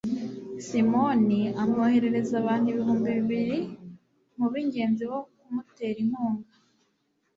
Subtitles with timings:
[0.67, 3.59] simoni amwoherereza abantu ibihumbi bibiri
[4.37, 6.53] mu b'ingenzi bo kumutera inkunga